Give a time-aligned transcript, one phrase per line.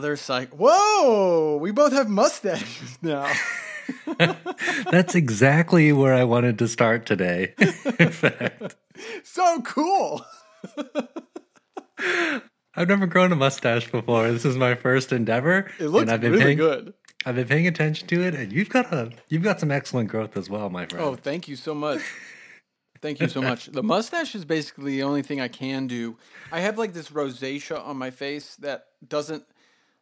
[0.00, 0.56] Another cycle.
[0.58, 1.58] Whoa!
[1.60, 3.30] We both have mustaches now.
[4.90, 7.52] That's exactly where I wanted to start today.
[7.98, 8.76] In fact,
[9.24, 10.24] so cool.
[12.74, 14.32] I've never grown a mustache before.
[14.32, 15.70] This is my first endeavor.
[15.78, 16.94] It looks and I've been really paying, good.
[17.26, 20.34] I've been paying attention to it, and you've got a you've got some excellent growth
[20.34, 21.04] as well, my friend.
[21.04, 22.00] Oh, thank you so much.
[23.02, 23.66] Thank you so much.
[23.66, 26.16] The mustache is basically the only thing I can do.
[26.50, 29.44] I have like this rosacea on my face that doesn't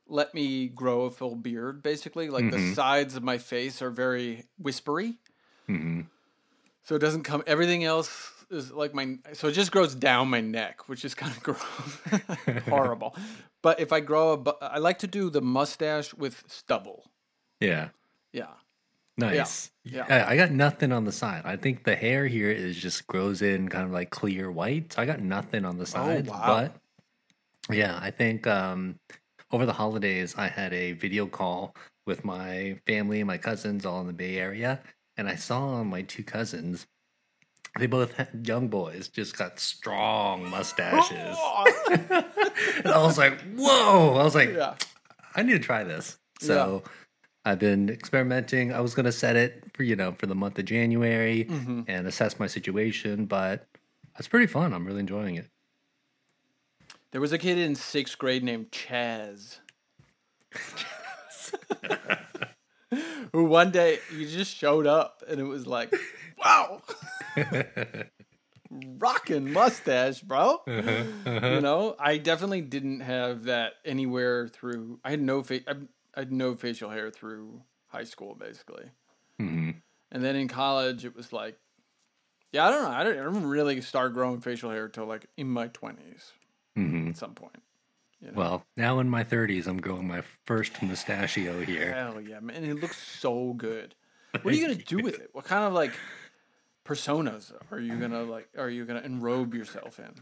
[0.09, 1.83] let me grow a full beard.
[1.83, 5.19] Basically, like the sides of my face are very whispery,
[6.83, 7.43] so it doesn't come.
[7.47, 9.17] Everything else is like my.
[9.35, 11.63] So it just grows down my neck, which is kind of gross,
[12.69, 13.15] horrible.
[13.63, 17.05] But if I grow a, I like to do the mustache with stubble.
[17.61, 17.89] yeah,
[18.33, 18.47] Yeah.
[19.17, 19.71] nice.
[19.85, 20.05] Yeah.
[20.09, 21.43] I, I got nothing on the side.
[21.45, 24.93] I think the hair here is just grows in kind of like clear white.
[24.93, 26.29] So I got nothing on the side.
[26.29, 26.71] Oh, wow.
[27.67, 28.99] But yeah, I think um,
[29.51, 31.75] over the holidays I had a video call
[32.07, 34.81] with my family and my cousins all in the Bay Area,
[35.17, 36.87] and I saw my two cousins.
[37.79, 41.37] They both had young boys, just got strong mustaches.
[41.89, 44.75] and I was like, "Whoa!" I was like, Yeah.
[45.35, 46.19] I need to try this.
[46.41, 46.83] So
[47.45, 48.73] I've been experimenting.
[48.73, 51.83] I was going to set it for, you know, for the month of January Mm-hmm.
[51.87, 53.67] and assess my situation, but
[54.19, 54.73] it's pretty fun.
[54.73, 55.47] I'm really enjoying it.
[57.11, 59.59] There was a kid in sixth grade named Chaz.
[63.33, 65.93] Who one day he just showed up and it was like,
[66.43, 66.83] wow,
[68.99, 70.61] rocking mustache, bro.
[70.67, 75.01] You know, I definitely didn't have that anywhere through.
[75.05, 75.75] I had no fa- I
[76.21, 78.91] had no facial hair through high school, basically.
[79.41, 79.77] Mhm.
[80.11, 81.59] And then in college, it was like,
[82.53, 82.89] yeah, I don't know.
[82.91, 86.33] I didn't, I didn't really start growing facial hair till like in my twenties
[86.79, 87.11] Mhm.
[87.11, 87.63] at some point.
[88.21, 88.35] You know?
[88.37, 91.93] Well, now in my 30s, I'm growing my first mustachio here.
[91.93, 92.65] Hell yeah, man!
[92.65, 93.95] It looks so good.
[94.43, 95.31] What are you gonna do with it?
[95.33, 95.93] What kind of like
[96.85, 98.49] personas are you gonna like?
[98.57, 100.15] Are you gonna enrobe yourself in?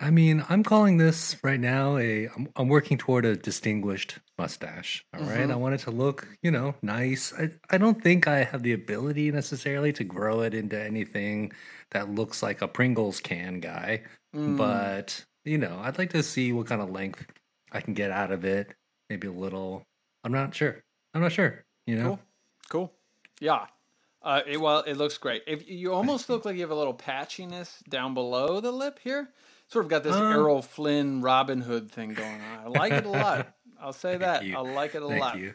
[0.00, 2.26] I mean, I'm calling this right now a.
[2.28, 5.04] I'm, I'm working toward a distinguished mustache.
[5.14, 5.48] All right?
[5.50, 7.32] I want it to look, you know, nice.
[7.38, 11.52] I, I don't think I have the ability necessarily to grow it into anything
[11.90, 14.02] that looks like a Pringles can guy,
[14.34, 14.56] Mm.
[14.56, 17.24] but you know, I'd like to see what kind of length
[17.72, 18.74] I can get out of it.
[19.10, 19.82] Maybe a little.
[20.24, 20.82] I'm not sure.
[21.14, 21.64] I'm not sure.
[21.86, 22.04] You know.
[22.04, 22.20] Cool,
[22.70, 22.92] cool,
[23.40, 23.66] yeah.
[24.22, 25.42] Uh, it, well, it looks great.
[25.48, 29.30] If you almost look like you have a little patchiness down below the lip here,
[29.66, 30.28] sort of got this Uh.
[30.30, 32.58] Errol Flynn Robin Hood thing going on.
[32.64, 33.52] I like it a lot.
[33.80, 34.44] I'll say that.
[34.44, 34.56] you.
[34.56, 35.38] I like it a Thank lot.
[35.38, 35.54] you.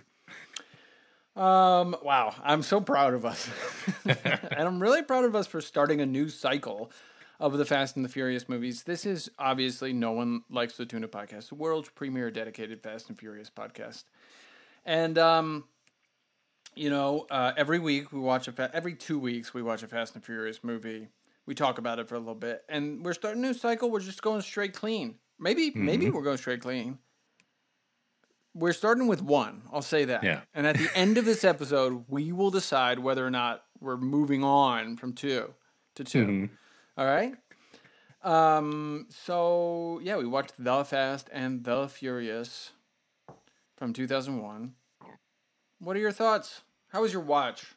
[1.41, 3.47] Um, wow, I'm so proud of us.
[4.05, 4.17] and
[4.59, 6.91] I'm really proud of us for starting a new cycle
[7.39, 8.83] of the Fast and the Furious movies.
[8.83, 13.17] This is obviously No One Likes the Tuna podcast, the world's premier dedicated Fast and
[13.17, 14.03] Furious podcast.
[14.85, 15.65] And, um,
[16.75, 19.87] you know, uh, every week we watch a, fa- every two weeks we watch a
[19.87, 21.09] Fast and Furious movie.
[21.45, 22.63] We talk about it for a little bit.
[22.69, 23.89] And we're starting a new cycle.
[23.91, 25.15] We're just going straight clean.
[25.39, 26.97] Maybe, maybe we're going straight clean.
[28.55, 29.61] We're starting with one.
[29.71, 30.23] I'll say that.
[30.23, 30.41] Yeah.
[30.55, 34.43] And at the end of this episode, we will decide whether or not we're moving
[34.43, 35.53] on from two
[35.95, 36.49] to 2 Mhm.
[36.97, 37.35] All right.
[38.23, 39.05] Um.
[39.09, 42.71] So yeah, we watched The Fast and the Furious
[43.77, 44.73] from 2001.
[45.79, 46.61] What are your thoughts?
[46.89, 47.75] How was your watch?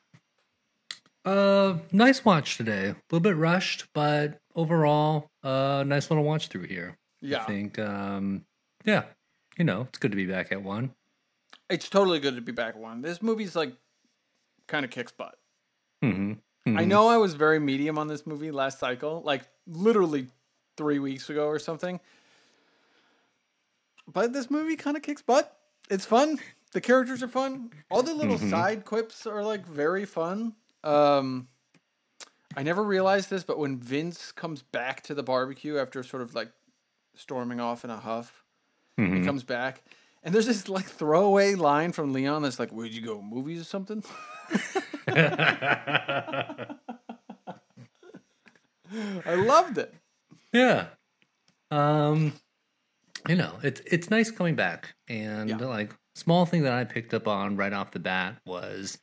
[1.24, 2.88] Uh, nice watch today.
[2.88, 6.96] A little bit rushed, but overall, uh, nice little watch through here.
[7.20, 7.42] Yeah.
[7.42, 8.46] I think, um,
[8.86, 9.04] yeah,
[9.58, 10.94] you know, it's good to be back at one.
[11.68, 13.02] It's totally good to be back at one.
[13.02, 13.74] This movie's like
[14.66, 15.36] kind of kicks butt.
[16.66, 20.26] Hmm I know I was very medium on this movie last cycle, like literally
[20.76, 22.00] three weeks ago or something.
[24.12, 25.56] But this movie kind of kicks butt.
[25.88, 26.38] It's fun.
[26.72, 27.70] The characters are fun.
[27.90, 30.54] All the little side quips are like very fun.
[30.84, 31.48] Um,
[32.56, 36.34] I never realized this, but when Vince comes back to the barbecue after sort of
[36.34, 36.50] like
[37.14, 38.44] storming off in a huff,
[38.96, 39.82] he comes back.
[40.22, 43.22] And there's this like throwaway line from Leon that's like, Where'd you go?
[43.22, 44.02] Movies or something?
[48.92, 49.94] I loved it.
[50.52, 50.86] Yeah.
[51.70, 52.32] Um,
[53.28, 55.56] you know, it's it's nice coming back, and Yeah.
[55.58, 58.98] like small thing that I picked up on right off the bat was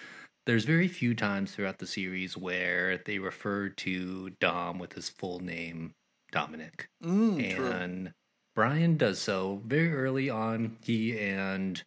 [0.46, 5.40] there's very few times throughout the series where they refer to Dom with his full
[5.40, 5.94] name,
[6.32, 6.90] Dominic.
[7.04, 7.66] Mm, true.
[7.68, 8.14] and
[8.56, 10.78] Brian does so very early on.
[10.84, 11.82] He and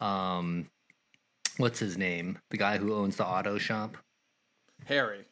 [0.00, 0.70] um,
[1.56, 2.38] what's his name?
[2.50, 3.96] The guy who owns the auto shop.
[4.86, 5.24] Harry.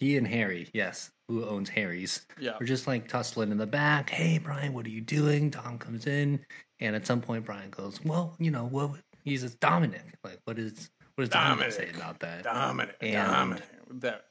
[0.00, 2.56] He and Harry, yes, who owns Harry's, Yeah.
[2.60, 4.10] We're just like tussling in the back.
[4.10, 5.50] Hey, Brian, what are you doing?
[5.50, 6.40] Dom comes in,
[6.78, 8.92] and at some point, Brian goes, "Well, you know, what?
[9.24, 10.14] He's a Dominic.
[10.22, 12.44] Like, what is what does Dominic, say about that?
[12.44, 14.24] Dominic, And- Dominic, with that,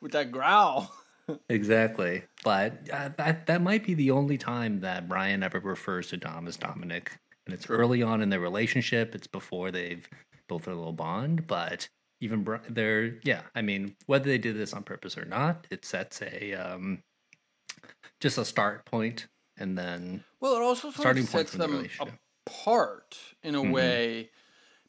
[0.00, 0.90] with that growl.
[1.48, 2.22] Exactly.
[2.44, 6.46] But uh, that that might be the only time that Brian ever refers to Dom
[6.46, 7.12] as Dominic,
[7.46, 9.14] and it's early on in their relationship.
[9.14, 10.08] It's before they've
[10.48, 11.88] built their little bond, but
[12.20, 13.42] even Bri- they're yeah.
[13.54, 17.02] I mean, whether they did this on purpose or not, it sets a um
[18.20, 19.26] just a start point,
[19.56, 21.88] and then Well, it also sort Starting of sets them
[22.46, 23.72] apart in a Mhm.
[23.72, 24.30] way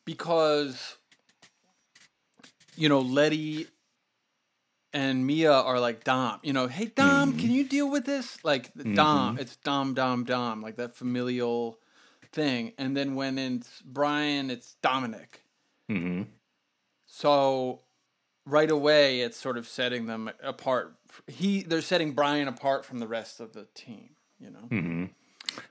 [0.06, 0.98] because
[2.76, 3.68] you know Letty
[4.94, 6.40] and Mia are like Dom.
[6.44, 7.40] You know, hey Dom, Mhm.
[7.40, 8.44] can you deal with this?
[8.46, 11.80] Like Dom, it's Dom, Dom, Dom, like that familial
[12.36, 12.74] thing.
[12.78, 15.42] And then when it's Brian, it's Dominic.
[15.90, 16.28] mhm.
[17.08, 17.82] So
[18.46, 20.96] right away, it's sort of setting them apart.
[21.28, 24.16] He they're setting Brian apart from the rest of the team.
[24.38, 25.10] You know, Mhm.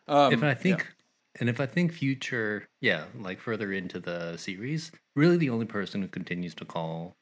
[0.08, 0.54] um, if I yeah.
[0.54, 0.94] think,
[1.38, 6.00] and if I think future, yeah, like further into the series, really the only person
[6.00, 7.14] who continues to call,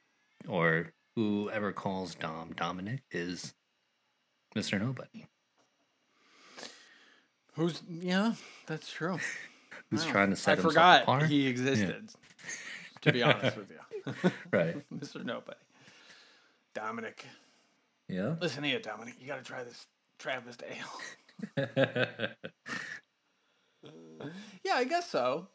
[0.46, 3.54] or whoever calls Dom Dominic is
[4.54, 5.26] Mister Nobody,
[7.54, 8.34] Who's yeah,
[8.66, 9.18] that's true.
[9.90, 10.12] who's Wow.
[10.12, 11.22] trying to set I himself forgot apart.
[11.24, 12.08] he existed.
[13.02, 14.76] To be honest with you, right?
[14.90, 15.58] Mister Nobody,
[16.74, 17.26] Dominic.
[18.08, 18.36] Yeah.
[18.40, 19.14] Listen here, Dominic.
[19.20, 19.86] You got to try this
[20.18, 20.56] Travis
[21.56, 21.56] Ale.
[24.64, 25.48] yeah, I guess so.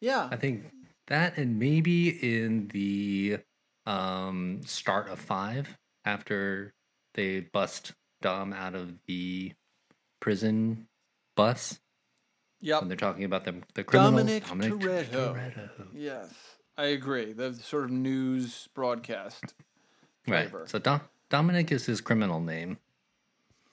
[0.00, 0.64] Yeah, I think
[1.08, 3.38] that, and maybe in the
[3.86, 6.72] um, start of five, after
[7.14, 7.92] they bust
[8.22, 9.52] Dom out of the
[10.24, 10.86] prison
[11.36, 11.80] bus,
[12.58, 12.80] yep.
[12.80, 15.34] when they're talking about the the criminals, Dominic Toretto.
[15.34, 15.68] Toretto.
[15.92, 16.32] Yes,
[16.78, 17.34] I agree.
[17.34, 19.52] The sort of news broadcast.
[20.26, 20.48] Right.
[20.48, 20.64] flavor.
[20.66, 22.78] So Dom, Dominic is his criminal name,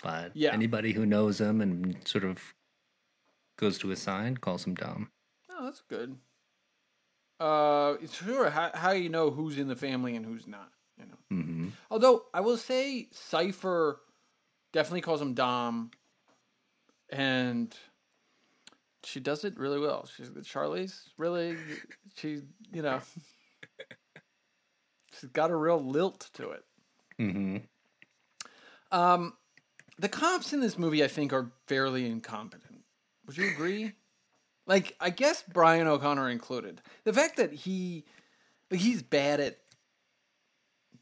[0.03, 0.51] but Yeah.
[0.51, 2.54] anybody who knows him and sort of
[3.56, 5.09] goes to his side calls him Dom.
[5.50, 6.18] Oh, that's good.
[7.39, 8.50] Uh, sure.
[8.50, 10.74] How how you know who's in the family and who's not?
[11.00, 11.18] You know.
[11.30, 14.01] hmm Although I will say Cipher
[14.74, 15.92] definitely calls him Dom,
[17.11, 17.75] and
[19.03, 20.07] she does it really well.
[20.15, 21.55] She's Charlize really
[22.15, 22.41] she
[22.73, 23.01] you know
[25.19, 26.63] she's got a real lilt to it.
[27.17, 27.57] hmm
[28.91, 29.33] Um,
[29.97, 32.83] the cops in this movie I think are fairly incompetent.
[33.25, 33.93] Would you agree?
[34.67, 36.81] like I guess Brian O'Connor included.
[37.03, 38.05] The fact that he
[38.69, 39.57] like he's bad at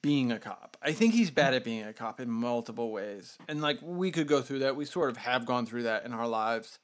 [0.02, 0.78] being a cop.
[0.82, 1.58] I think he's bad hmm.
[1.58, 3.38] at being a cop in multiple ways.
[3.48, 4.76] And like we could go through that.
[4.76, 6.80] We sort of have gone through that in our lives.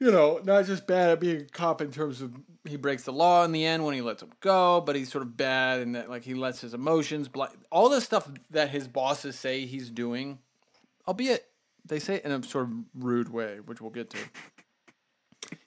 [0.00, 2.34] You know, not just bad at being a cop in terms of
[2.64, 5.22] he breaks the law in the end when he lets him go, but he's sort
[5.22, 8.88] of bad in that like he lets his emotions bl- all the stuff that his
[8.88, 10.38] bosses say he's doing,
[11.06, 11.46] albeit
[11.86, 14.18] they say it in a sort of rude way, which we'll get to.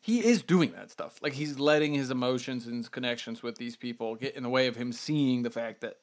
[0.01, 1.19] He is doing that stuff.
[1.21, 4.67] Like he's letting his emotions and his connections with these people get in the way
[4.67, 5.97] of him seeing the fact that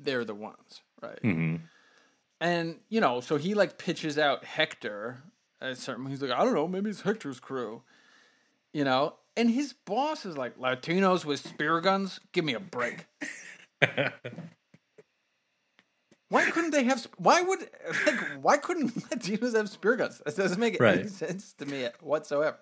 [0.00, 1.18] they're the ones, right?
[1.20, 1.56] hmm
[2.40, 5.22] And you know, so he like pitches out Hector
[5.60, 6.06] at certain.
[6.06, 7.82] He's like, I don't know, maybe it's Hector's crew,
[8.72, 9.14] you know.
[9.36, 13.06] And his boss is like, Latinos with spear guns, give me a break.
[16.28, 17.06] Why couldn't they have?
[17.18, 17.60] Why would
[18.06, 18.20] like?
[18.42, 20.20] Why couldn't Latinos have spear guns?
[20.24, 22.58] That doesn't make any sense to me whatsoever.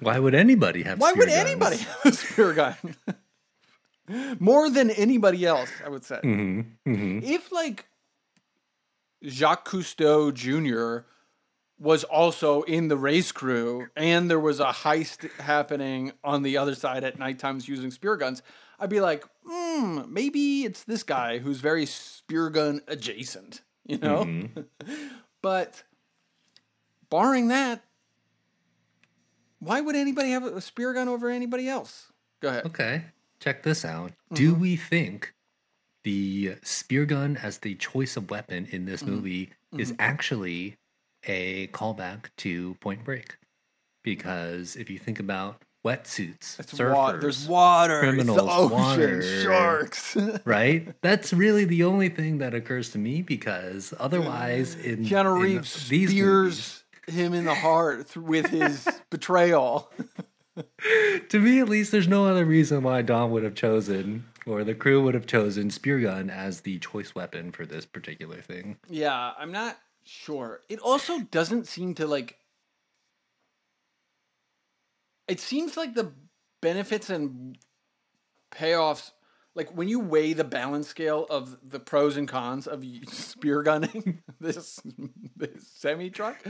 [0.00, 0.98] Why would anybody have?
[1.00, 1.38] Why would guns?
[1.38, 2.76] anybody have a spear gun?
[4.38, 6.20] More than anybody else, I would say.
[6.22, 7.22] Mhm, mhm.
[7.22, 7.86] If like
[9.24, 11.06] Jacques Cousteau Jr.
[11.78, 16.74] was also in the race crew and there was a heist happening on the other
[16.74, 18.42] side at night times using spear guns,
[18.78, 24.24] I'd be like, hmm, maybe it's this guy who's very spear gun adjacent, you know?
[24.24, 24.66] Mhm.
[25.42, 25.84] But
[27.08, 27.82] barring that,
[29.58, 32.12] why would anybody have a spear gun over anybody else?
[32.40, 32.66] Go ahead.
[32.66, 33.04] Okay,
[33.40, 34.10] check this out.
[34.10, 34.34] Mm-hmm.
[34.34, 35.34] Do we think
[36.04, 39.10] the spear gun as the choice of weapon in this Mm-hmm.
[39.14, 40.76] movie is actually
[41.26, 43.36] a callback to Point Break?
[44.02, 48.78] Because if you think about wetsuits, It's surfers, wa- there's water, it's the criminals, ocean,
[48.78, 49.42] water.
[49.42, 50.16] sharks.
[50.46, 50.94] right?
[51.02, 55.88] That's really the only thing that occurs to me because otherwise, in Keanu in Reeves
[55.88, 59.90] these movies, him in the heart th- with his betrayal.
[61.28, 64.74] to me at least, there's no other reason why Dom would have chosen or the
[64.74, 68.78] crew would have chosen spear gun as the choice weapon for this particular thing.
[68.88, 70.60] Yeah, I'm not sure.
[70.68, 72.36] It also doesn't seem to like.
[75.28, 76.12] It seems like the
[76.60, 77.56] benefits and
[78.50, 79.12] payoffs
[79.54, 84.22] like when you weigh the balance scale of the pros and cons of spear gunning
[84.40, 84.80] this
[85.36, 86.40] this semi truck,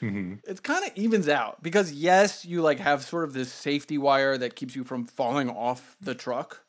[0.00, 4.38] it's kind of evens out because yes, you like have sort of this safety wire
[4.38, 6.64] that keeps you from falling off the truck,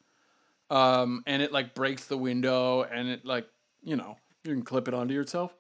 [0.70, 3.48] um, and it like breaks the window and it like
[3.84, 5.54] you know you can clip it onto yourself.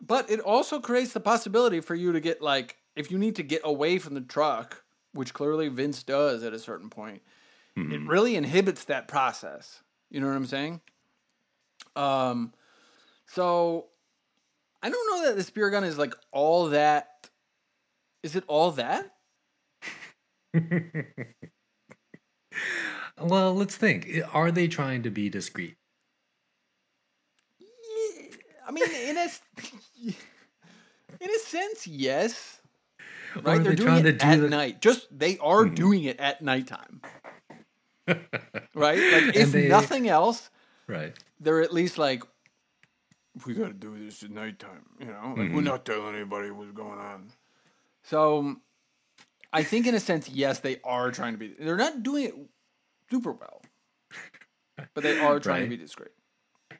[0.00, 3.42] But it also creates the possibility for you to get like if you need to
[3.42, 7.20] get away from the truck, which clearly Vince does at a certain point,
[7.76, 9.82] it really inhibits that process.
[10.10, 10.80] You know what I'm saying?
[11.96, 12.52] Um,
[13.26, 13.86] so
[14.82, 17.28] I don't know that the spear gun is like all that.
[18.22, 19.12] Is it all that?
[23.22, 24.08] Well, let's think.
[24.32, 25.76] Are they trying to be discreet?
[27.58, 28.28] Yeah,
[28.66, 29.28] I mean, in a
[31.20, 32.60] in a sense, yes.
[33.36, 33.58] Right?
[33.58, 34.80] are They're they doing trying it to do at the- night.
[34.80, 37.02] Just they are doing it at nighttime.
[38.08, 38.24] Right?
[38.74, 40.50] Like if they- nothing else,
[40.86, 41.16] Right.
[41.38, 42.24] they're at least like,
[43.46, 44.84] we got to do this at nighttime.
[44.98, 45.64] You know, like we're mm-hmm.
[45.64, 47.30] not telling anybody what's going on.
[48.02, 48.56] So,
[49.52, 51.54] I think in a sense, yes, they are trying to be.
[51.58, 52.34] They're not doing it
[53.10, 53.62] super well,
[54.94, 56.12] but they are trying to be discreet.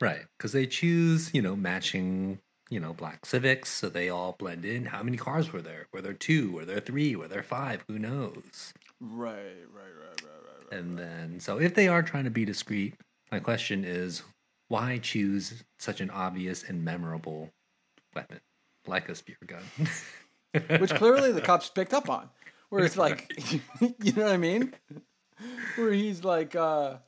[0.00, 0.22] Right.
[0.36, 2.38] Because they choose, you know, matching,
[2.70, 4.86] you know, black Civics, so they all blend in.
[4.86, 5.86] How many cars were there?
[5.92, 6.52] Were there two?
[6.52, 7.14] Were there three?
[7.16, 7.84] Were there five?
[7.88, 8.72] Who knows?
[9.00, 10.39] Right, right, right, right, right, right.
[10.70, 12.94] And then, so if they are trying to be discreet,
[13.32, 14.22] my question is
[14.68, 17.50] why choose such an obvious and memorable
[18.14, 18.40] weapon
[18.86, 19.62] like a spear gun?
[20.80, 22.28] Which clearly the cops picked up on.
[22.68, 23.32] Where it's like,
[23.80, 24.74] you know what I mean?
[25.76, 26.98] Where he's like, uh,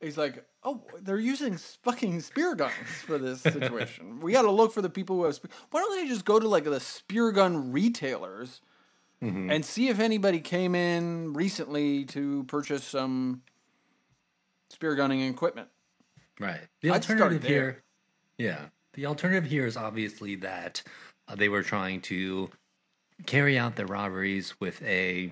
[0.00, 2.72] he's like, oh, they're using fucking spear guns
[3.04, 4.20] for this situation.
[4.20, 5.34] we got to look for the people who have.
[5.34, 8.60] Spe- Why don't they just go to like the spear gun retailers
[9.28, 13.42] and see if anybody came in recently to purchase some
[14.70, 15.68] spear gunning equipment?
[16.40, 16.60] Right.
[16.82, 17.82] The I'd alternative here,
[18.38, 18.66] yeah.
[18.94, 20.82] The alternative here is obviously that
[21.28, 22.50] uh, they were trying to
[23.26, 25.30] carry out their robberies with a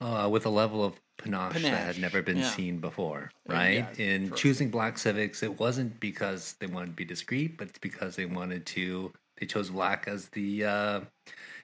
[0.00, 2.50] uh, with a level of panache, that had never been yeah.
[2.50, 3.30] seen before.
[3.46, 3.86] Right.
[3.96, 4.36] yeah, In sure.
[4.36, 8.26] choosing black Civics, it wasn't because they wanted to be discreet, but it's because they
[8.26, 9.12] wanted to.
[9.38, 11.00] They chose black as the, uh,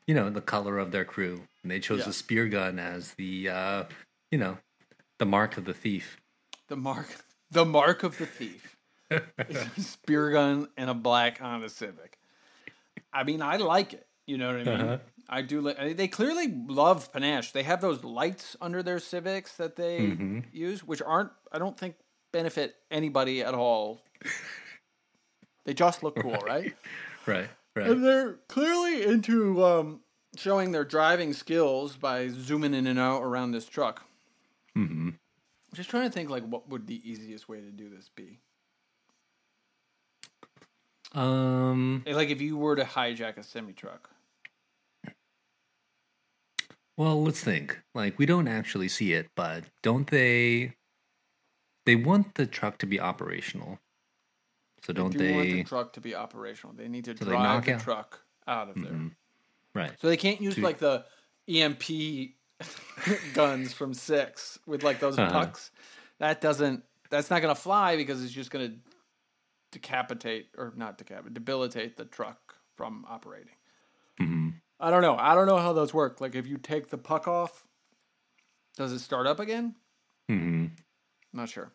[0.07, 2.11] you know, the color of their crew, and they chose Yeah.
[2.11, 3.85] a spear gun as the, uh,
[4.31, 4.59] you know,
[5.19, 6.19] the mark of the thief.
[6.69, 7.09] The mark,
[7.51, 8.77] the mark of the thief,
[9.79, 12.19] spear gun and a black Honda Civic.
[13.13, 14.07] I mean, I like it.
[14.27, 14.81] You know what I mean?
[14.81, 14.99] Uh-huh.
[15.29, 15.61] I do.
[15.61, 17.53] Li- they clearly love panache.
[17.53, 20.41] They have those lights under their Civics that they Mm-hmm.
[20.53, 21.31] use, which aren't.
[21.53, 21.97] I don't think
[22.33, 24.01] benefit anybody at all.
[25.65, 26.75] They just look cool, right?
[27.27, 27.39] Right.
[27.41, 27.49] Right.
[27.77, 30.01] And they're clearly into um,
[30.37, 34.03] showing their driving skills by zooming in and out around this truck.
[34.77, 35.11] Mm-hmm.
[35.75, 38.39] Just trying to think, like, what would the easiest way to do this be?
[41.13, 42.05] Um.
[42.07, 44.11] Like, if you were to hijack a semi truck.
[46.97, 47.81] Well, let's think.
[47.95, 50.75] Like we don't actually see it, but don't they?
[51.87, 53.79] They want the truck to be operational.
[54.85, 55.33] So don't do they?
[55.33, 56.75] want the truck to be operational.
[56.75, 58.93] They need to So drive knock the out- truck out of there.
[58.93, 59.13] Mhm.
[59.75, 59.93] Right.
[60.01, 61.05] So they can't use like the
[61.49, 62.35] EMP
[63.35, 65.31] guns from six with like those Uh-huh.
[65.33, 65.71] pucks.
[66.19, 66.85] That doesn't.
[67.11, 68.77] That's not going to fly because it's just going to
[69.73, 73.55] decapitate or not decapitate, debilitate the truck from operating.
[74.19, 74.51] hmm
[74.81, 75.17] I don't know.
[75.17, 76.21] I don't know how those work.
[76.21, 77.67] Like if you take the puck off,
[78.77, 79.75] does it start up again?
[80.29, 80.67] hmm
[81.33, 81.73] Not sure.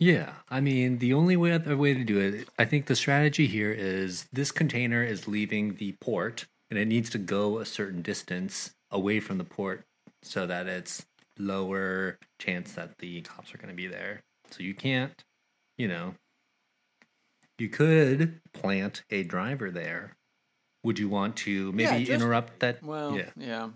[0.00, 3.46] Yeah, I mean, the only way other way to do it, I think the strategy
[3.46, 8.00] here is this container is leaving the port and it needs to go a certain
[8.00, 9.84] distance away from the port
[10.22, 11.04] so that it's
[11.38, 14.22] lower chance that the cops are going to be there.
[14.50, 15.22] So you can't,
[15.76, 16.14] you know,
[17.58, 20.16] you could plant a driver there.
[20.82, 22.82] Would you want to maybe Yeah, just- interrupt that?
[22.82, 23.68] Well, yeah, yeah.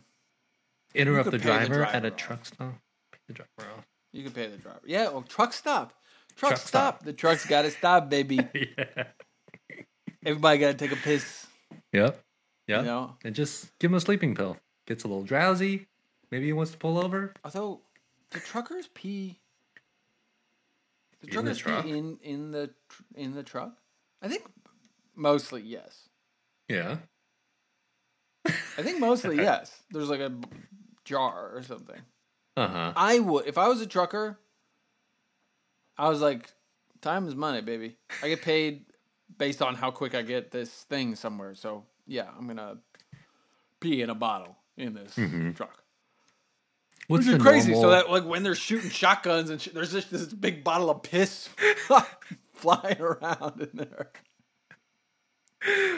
[0.95, 2.17] interrupt the pay the driver, at a off.
[2.17, 2.79] truck stop.
[3.13, 3.85] Pay the driver off.
[4.13, 4.81] You could pay the driver.
[4.87, 5.11] Yeah.
[5.11, 5.93] Well, truck stop.
[6.37, 6.67] Truck, Truck stop.
[6.97, 7.05] stop.
[7.05, 8.37] The truck's got to stop, baby.
[8.55, 9.05] yeah.
[10.27, 11.47] Everybody got to take a piss.
[11.93, 12.21] Yep.
[12.67, 12.81] Yep.
[12.81, 13.17] You know.
[13.25, 14.57] and just give him a sleeping pill.
[14.87, 15.87] Gets a little drowsy.
[16.31, 17.33] Maybe he wants to pull over.
[17.45, 17.81] Although,
[18.31, 19.39] do truckers pee?
[21.23, 21.85] Do In the truckers truck?
[21.85, 22.71] pee in in the
[23.15, 23.77] in the truck?
[24.23, 24.45] I think
[25.15, 26.09] mostly yes.
[26.69, 26.97] Yeah.
[28.47, 29.83] I think mostly yes.
[29.91, 30.33] There's like a
[31.05, 32.01] jar or something.
[32.57, 32.93] Uh huh.
[32.97, 34.39] I would if I was a trucker.
[35.99, 36.51] I was like,
[37.01, 37.97] time is money, baby.
[38.23, 38.87] I get paid
[39.39, 41.55] based on how quick I get this thing somewhere.
[41.55, 42.79] So yeah, I'm gonna
[43.81, 45.53] pee in a bottle in this Mm-hmm.
[45.53, 45.83] truck.
[47.07, 47.73] What's Which is crazy.
[47.73, 47.83] normal?
[47.83, 51.03] So that like when they're shooting shotguns and sh- there's just this big bottle of
[51.03, 51.49] piss
[52.55, 54.11] flying around in there.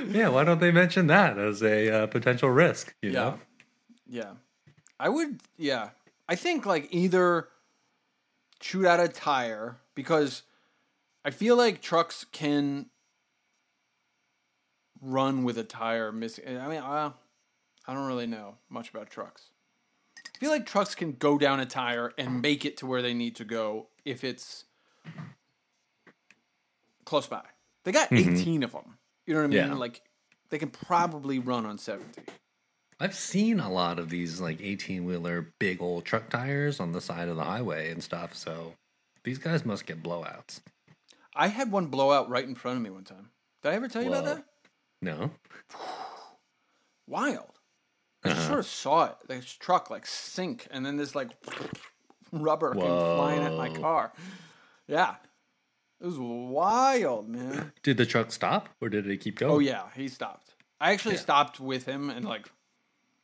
[0.08, 2.94] yeah, why don't they mention that as a uh, potential risk?
[3.02, 3.20] You Yeah.
[3.20, 3.38] know?
[4.08, 4.30] Yeah.
[4.98, 5.90] I would yeah.
[6.28, 7.48] I think like either
[8.60, 10.42] shoot out a tire because
[11.24, 12.86] I feel like trucks can
[15.00, 16.58] run with a tire missing.
[16.58, 17.12] I mean, uh,
[17.86, 19.46] I don't really know much about trucks.
[20.18, 23.14] I feel like trucks can go down a tire and make it to where they
[23.14, 24.64] need to go if it's
[27.04, 27.42] close by.
[27.84, 28.98] They got 18 of them.
[29.26, 29.68] You know what I mean?
[29.68, 29.74] Yeah.
[29.74, 30.02] Like
[30.50, 32.04] they can probably run on 70.
[32.98, 37.00] I've seen a lot of these like 18 wheeler big old truck tires on the
[37.00, 38.34] side of the highway and stuff.
[38.34, 38.74] So
[39.24, 40.60] these guys must get blowouts.
[41.34, 43.30] I had one blowout right in front of me one time.
[43.62, 44.44] Did I ever tell you about that?
[45.02, 45.30] No?
[47.06, 47.52] Wild.
[48.24, 48.48] I just Uh-huh.
[48.48, 49.16] sort of saw it.
[49.28, 51.30] This truck like sink, and then this like
[52.32, 54.12] rubber came flying at my car.
[54.88, 55.16] Yeah,
[56.00, 57.72] it was wild, man.
[57.82, 59.52] Did the truck stop or did it keep going?
[59.52, 60.54] Oh yeah, he stopped.
[60.80, 61.20] I actually Yeah.
[61.20, 62.50] stopped with him and like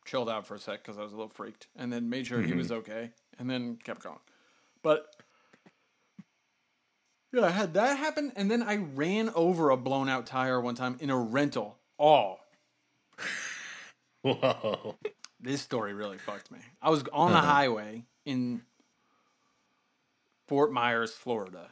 [0.04, 2.42] chilled out for a sec because I was a little freaked, and then made sure
[2.42, 4.18] he was okay, and then kept going.
[4.82, 5.06] But
[7.32, 10.74] yeah, I had that happen, and then I ran over a blown out tire one
[10.74, 11.78] time in a rental.
[11.98, 12.38] Oh,
[14.22, 14.96] Whoa.
[15.40, 16.58] this story really fucked me.
[16.80, 17.46] I was on the Uh-huh.
[17.46, 18.62] highway in
[20.46, 21.68] Fort Myers, Florida.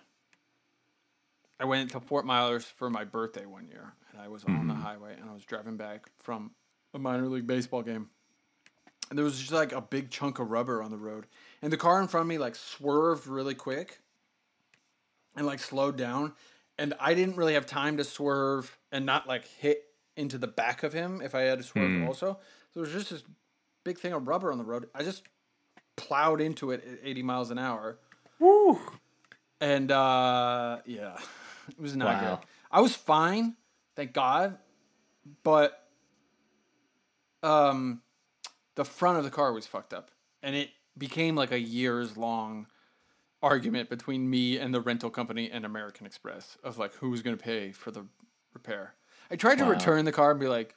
[1.58, 4.75] I went to Fort Myers for my birthday one year, and I was on the
[4.75, 6.52] highway, and I was driving back from
[6.94, 8.08] a minor league baseball game.
[9.11, 11.26] And there was just like a big chunk of rubber on the road,
[11.62, 13.99] and the car in front of me like swerved really quick,
[15.37, 16.33] and like slowed down,
[16.79, 19.85] and I didn't really have time to swerve and not like hit
[20.17, 22.35] into the back of him if I had to swerve also.
[22.73, 23.25] So there was just this
[23.85, 24.89] big thing of rubber on the road.
[24.95, 25.25] I just
[25.97, 27.99] plowed into it at 80 miles an hour.
[28.39, 28.78] Woo.
[29.61, 31.17] And uh yeah,
[31.69, 32.37] it was not Wow.
[32.37, 32.47] good.
[32.71, 33.56] I was fine,
[33.97, 34.56] thank God,
[35.43, 35.87] but
[37.43, 38.02] um
[38.76, 40.11] the front of the car was fucked up.
[40.43, 42.67] And it became like a years long
[43.43, 47.37] argument between me and the rental company and American Express of like who was going
[47.37, 48.04] to pay for the
[48.52, 48.95] repair.
[49.30, 49.71] I tried to Wow.
[49.71, 50.75] return the car and be like,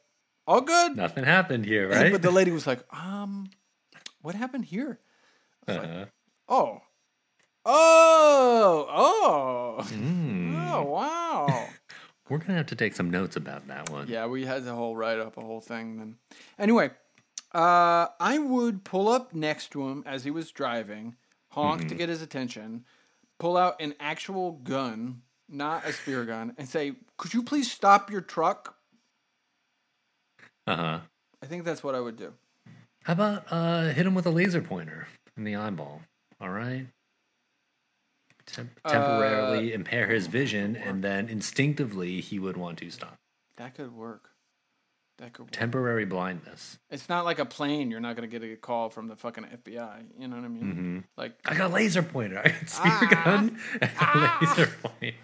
[0.48, 2.12] "All good." Nothing happened here, right?
[2.12, 3.50] But the lady was like, um,
[4.22, 5.00] what happened here?
[5.68, 6.06] Uh-huh.
[6.48, 6.82] Oh.
[7.66, 8.88] Oh.
[8.90, 9.84] Oh.
[9.90, 10.72] Mm.
[10.74, 11.70] Oh, wow.
[12.30, 14.08] We're going to have to take some notes about that one.
[14.08, 16.16] yeah, we had the whole write up, a whole thing then.
[16.58, 16.92] Anyway,
[17.54, 21.16] uh, I would pull up next to him as he was driving,
[21.52, 22.86] honk to get his attention,
[23.40, 28.10] pull out an actual gun, not a spear gun, and say, Could you please stop
[28.12, 28.76] your truck?
[30.66, 31.00] Uh huh.
[31.42, 32.34] I think that's what I would do.
[33.04, 36.02] How about uh, hit him with a laser pointer in the eyeball?
[36.40, 36.88] All right.
[38.46, 43.18] Tem- temporarily Uh, impair his vision, and then instinctively he would want to stop.
[43.58, 44.32] That could work.
[45.24, 45.52] That could work.
[45.52, 46.78] Temporary blindness.
[46.90, 47.90] It's not like a plane.
[47.90, 50.04] You're not going to get a call from the fucking FBI.
[50.20, 50.72] You know what I mean?
[50.76, 52.40] hmm Like, I got a laser pointer.
[52.44, 53.22] I got a spear Ah.
[53.24, 55.16] gun and a laser pointer.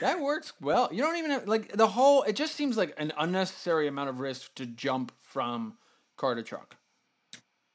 [0.00, 0.88] that works well.
[0.90, 4.18] You don't even have, like, the whole, it just seems like an unnecessary amount of
[4.18, 5.74] risk to jump from
[6.16, 6.76] car to truck.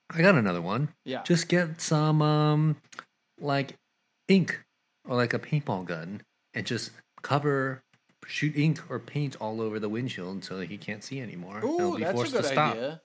[0.10, 0.89] I got another one.
[1.06, 1.22] Yeah.
[1.22, 2.78] Just get some um
[3.39, 3.76] like
[4.28, 4.63] ink
[5.08, 6.22] or like a paintball gun
[6.56, 6.91] and just
[7.22, 7.84] cover
[8.28, 11.63] shoot ink or paint all over the windshield until he can't see anymore.
[11.63, 12.74] Ooh, be that's a forced good to stop.
[12.76, 13.02] idea.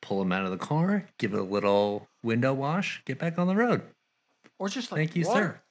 [0.00, 3.46] Pull him out of the car, give it a little window wash, get back on
[3.46, 3.82] the road.
[4.58, 5.62] Or just like Thank you, water.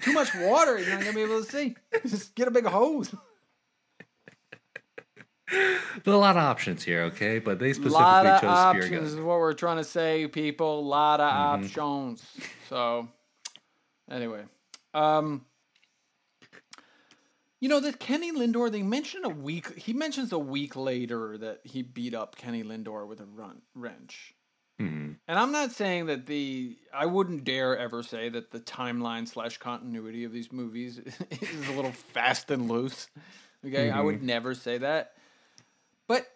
[0.00, 1.76] Too much water, you're not going to be able to see.
[2.06, 3.14] Just get a big hose.
[5.50, 7.38] There's a lot of options here, okay?
[7.38, 10.80] But they specifically lot of chose options spear is what we're trying to say, people.
[10.80, 11.64] A lot of Mm-hmm.
[11.64, 12.24] options.
[12.68, 13.08] So,
[14.10, 14.42] anyway,
[14.94, 15.44] um,
[17.62, 18.68] you know that Kenny Linder.
[18.68, 19.78] They mention a week.
[19.78, 24.34] He mentions a week later that he beat up Kenny Linder with a run wrench.
[24.80, 25.18] Mhm.
[25.28, 29.58] And I'm not saying that the I wouldn't dare ever say that the timeline slash
[29.58, 30.98] continuity of these movies
[31.30, 33.08] is a little fast and loose.
[33.64, 35.12] Okay, I would never say that.
[36.08, 36.26] But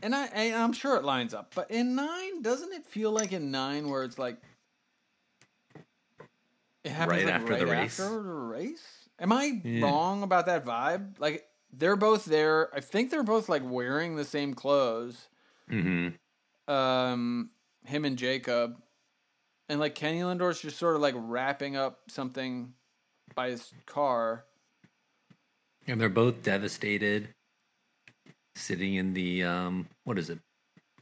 [0.00, 1.56] and I, I I'm sure it lines up.
[1.56, 4.36] But in nine, doesn't it feel like in nine where it's like
[6.84, 7.98] it happens Right like after right the race?
[7.98, 9.01] after the race?
[9.22, 9.84] Am I Yeah.
[9.86, 11.18] wrong about that vibe?
[11.18, 12.68] Like they're both there.
[12.74, 15.28] I think they're both like wearing the same clothes
[15.70, 16.18] Mhm.
[16.68, 17.50] um
[17.86, 18.76] him and Jakob.
[19.68, 22.74] And like Kenny Linder's just sort of like wrapping up something
[23.34, 24.44] by his car.
[25.86, 27.28] And they're both devastated,
[28.54, 30.38] sitting in the um, what is it?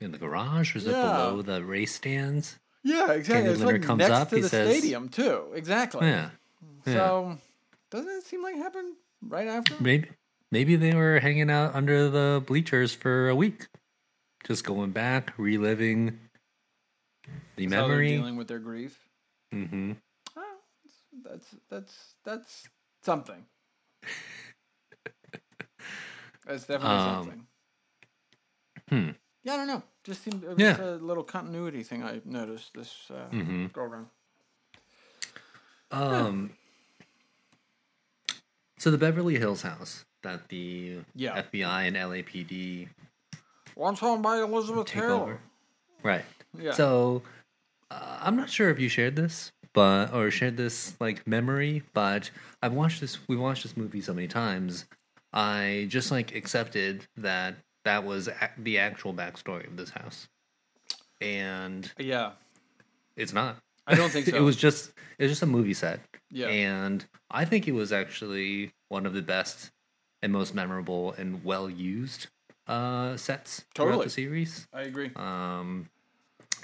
[0.00, 2.58] In the garage, or is it below the race stands?
[2.82, 3.42] Yeah, exactly.
[3.42, 5.52] Kenny It's Leonard like comes next up, to he the says- stadium too.
[5.54, 6.06] Exactly.
[6.06, 6.30] Yeah.
[6.86, 6.92] yeah.
[6.94, 7.38] So
[7.90, 9.74] doesn't it seem like it happened right after?
[9.80, 10.08] Maybe
[10.50, 13.68] maybe they were hanging out under the bleachers for a week,
[14.44, 16.18] just going back, reliving
[17.56, 18.10] the That's memory.
[18.12, 18.98] dealing with their grief.
[19.54, 19.92] Mm-hmm.
[20.36, 20.56] Oh,
[21.24, 22.68] that's that's that's
[23.02, 23.44] something.
[26.46, 27.46] That's definitely Um, something.
[28.88, 29.10] hmm.
[29.44, 29.82] Yeah, I don't know.
[30.02, 30.80] Just seemed it was Yeah.
[30.80, 34.06] a little continuity thing I noticed this uh, hmm go around.
[35.92, 36.50] Um.
[38.80, 41.42] So the Beverly Hills house that the Yeah.
[41.42, 42.88] FBI and LAPD
[43.76, 45.10] Once owned by Elizabeth Taylor.
[45.12, 45.40] over,
[46.02, 46.24] right?
[46.58, 46.72] Yeah.
[46.72, 47.20] So
[47.90, 52.30] uh, I'm not sure if you shared this, but or shared this like memory, but
[52.62, 53.18] I've watched this.
[53.28, 54.86] We watched this movie so many times.
[55.30, 60.26] I just like accepted that that was a- the actual backstory of this house,
[61.20, 62.32] and yeah.
[63.14, 63.58] it's not.
[63.90, 64.36] I don't think so.
[64.36, 66.00] it was just it was just a movie set,
[66.30, 66.46] Yeah.
[66.48, 69.70] and I think it was actually one of the best
[70.22, 72.28] and most memorable and well used
[72.66, 74.66] uh, sets throughout the series.
[74.72, 75.10] I agree.
[75.16, 75.88] Um,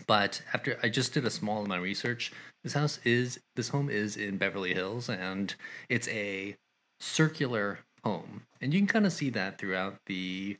[0.06, 3.88] but after I just did a small amount of research, this house is this home
[3.90, 5.54] is in Beverly Hills, and
[5.88, 6.56] it's a
[7.00, 10.56] circular home, and you can kind of see that throughout the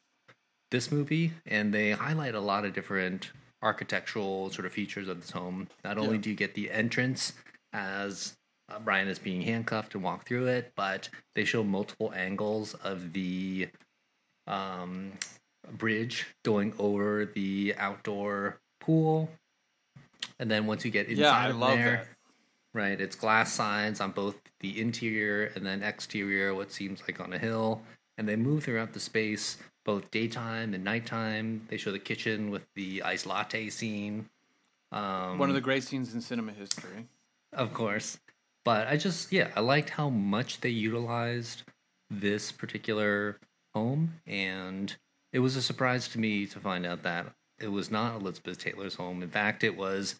[0.70, 3.30] this movie, and they highlight a lot of different
[3.66, 5.68] architectural sort of features of this home.
[5.84, 6.22] Not only Yeah.
[6.22, 7.32] do you get the entrance
[7.72, 8.36] as
[8.68, 13.12] uh, Brian is being handcuffed and walk through it, but they show multiple angles of
[13.12, 13.68] the
[14.46, 15.12] um,
[15.76, 19.30] bridge going over the outdoor pool.
[20.38, 22.06] And then once you get inside yeah, I of love there, that.
[22.72, 27.32] right, it's glass signs on both the interior and then exterior, what seems like on
[27.32, 27.82] a hill.
[28.18, 31.62] And they move throughout the space, both daytime and nighttime.
[31.70, 34.28] They show the kitchen with the iced latte scene.
[34.92, 37.06] Um, One of the great scenes in cinema history.
[37.52, 38.18] of course.
[38.64, 41.62] But I just, yeah, I liked how much they utilized
[42.10, 43.38] this particular
[43.74, 44.20] home.
[44.26, 44.94] And
[45.32, 47.26] it was a surprise to me to find out that
[47.60, 49.22] it was not Elizabeth Taylor's home.
[49.22, 50.16] In fact, it was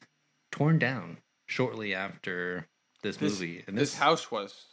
[0.53, 2.69] torn down shortly after
[3.03, 3.65] this, This, movie.
[3.67, 4.67] And this house was.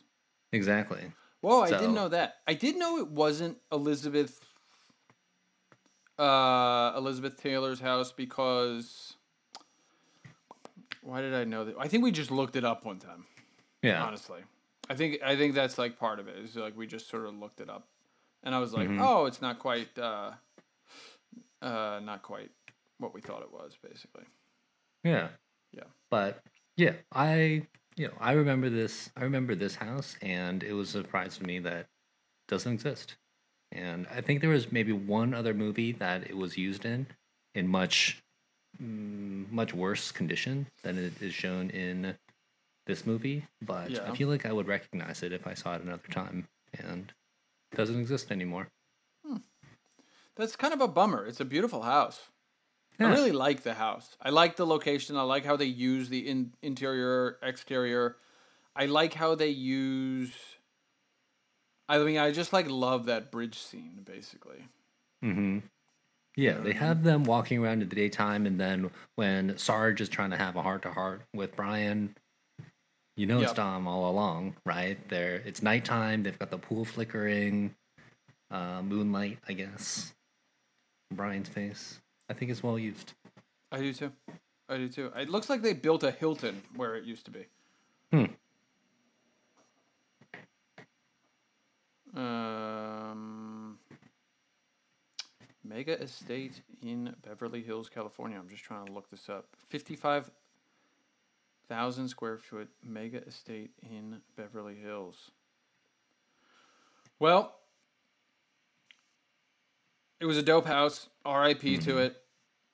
[0.51, 1.11] Exactly.
[1.41, 2.35] Whoa, I So- didn't know that.
[2.47, 4.52] I did know it wasn't Elizabeth
[6.19, 9.15] uh Elizabeth Taylor's house because
[11.01, 11.75] why did I know that?
[11.79, 13.25] I think we just looked it up one time,
[13.81, 14.03] Yeah.
[14.03, 14.41] honestly.
[14.89, 16.37] I think I think that's like part of it.
[16.37, 17.87] Is like we just sort of looked it up.
[18.43, 18.99] And I was like, Mhm.
[18.99, 20.33] "Oh, it's not quite uh
[21.61, 22.51] uh not quite
[22.99, 24.25] what we thought it was, basically."
[25.03, 25.29] Yeah.
[25.71, 25.83] Yeah.
[26.09, 26.43] But
[26.77, 31.01] yeah, I you know, I remember this I remember this house and it was a
[31.03, 31.87] surprise to me that it
[32.47, 33.15] doesn't exist.
[33.73, 37.07] And I think there was maybe one other movie that it was used in
[37.55, 38.21] in much
[38.81, 42.15] mm, much worse condition than it is shown in
[42.85, 44.11] this movie, but Yeah.
[44.11, 47.13] I feel like I would recognize it if I saw it another time and
[47.71, 48.67] it doesn't exist anymore.
[50.35, 51.27] That's kind of a bummer.
[51.27, 52.29] It's a beautiful house.
[52.99, 54.17] I really like the house.
[54.21, 55.15] I like the location.
[55.17, 58.17] I like how they use the in- interior, exterior.
[58.75, 60.31] I like how they use.
[61.89, 64.63] I mean, I just like love that bridge scene, basically.
[65.23, 65.59] Mm-hmm.
[66.35, 70.31] Yeah, they have them walking around in the daytime, and then when Sarge is trying
[70.31, 72.15] to have a heart to heart with Brian,
[73.15, 73.55] you know it's Yep.
[73.55, 74.97] Dom all along, right?
[75.09, 76.23] There, it's nighttime.
[76.23, 77.75] They've got the pool flickering,
[78.49, 80.13] uh, moonlight, I guess.
[81.13, 83.13] Brian's face, I think, is well used.
[83.71, 84.11] I do too.
[84.67, 85.11] I do too.
[85.15, 87.45] It looks like they built a Hilton where it used to be.
[88.11, 88.25] Hmm.
[92.15, 93.79] Um,
[95.63, 98.37] Mega Estate in Beverly Hills, California.
[98.37, 99.47] I'm just trying to look this up.
[99.67, 105.31] 55,000 square foot mega estate in Beverly Hills.
[107.19, 107.55] Well,
[110.19, 111.07] it was a dope house.
[111.25, 112.17] RIP to it.